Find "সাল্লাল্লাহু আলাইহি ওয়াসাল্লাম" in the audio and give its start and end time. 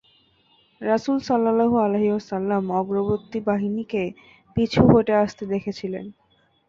1.19-2.63